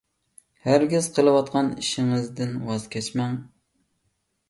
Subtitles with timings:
[0.67, 3.41] ھەرگىز قىلىۋاتقان ئىشىڭىزدىن ۋاز كەچمەڭ.